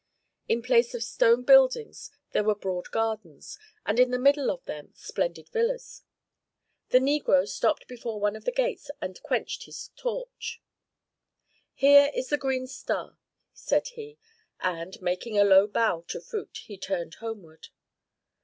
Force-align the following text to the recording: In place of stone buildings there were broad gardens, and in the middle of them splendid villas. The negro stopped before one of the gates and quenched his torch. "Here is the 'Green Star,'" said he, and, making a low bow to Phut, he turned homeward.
In 0.49 0.63
place 0.63 0.95
of 0.95 1.03
stone 1.03 1.43
buildings 1.43 2.09
there 2.31 2.43
were 2.43 2.55
broad 2.55 2.89
gardens, 2.89 3.59
and 3.85 3.99
in 3.99 4.09
the 4.09 4.17
middle 4.17 4.49
of 4.49 4.65
them 4.65 4.91
splendid 4.95 5.47
villas. 5.49 6.01
The 6.89 6.97
negro 6.97 7.47
stopped 7.47 7.87
before 7.87 8.19
one 8.19 8.35
of 8.35 8.45
the 8.45 8.51
gates 8.51 8.89
and 8.99 9.21
quenched 9.21 9.65
his 9.65 9.89
torch. 9.95 10.59
"Here 11.75 12.09
is 12.15 12.29
the 12.29 12.39
'Green 12.39 12.65
Star,'" 12.65 13.19
said 13.53 13.89
he, 13.89 14.17
and, 14.59 14.99
making 15.03 15.37
a 15.37 15.43
low 15.43 15.67
bow 15.67 16.03
to 16.07 16.19
Phut, 16.19 16.57
he 16.57 16.79
turned 16.79 17.13
homeward. 17.21 17.67